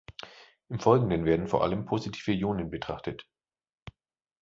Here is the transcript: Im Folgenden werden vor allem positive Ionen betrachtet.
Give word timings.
Im 0.69 0.79
Folgenden 0.79 1.25
werden 1.25 1.47
vor 1.47 1.61
allem 1.63 1.85
positive 1.85 2.31
Ionen 2.31 2.71
betrachtet. 2.71 3.27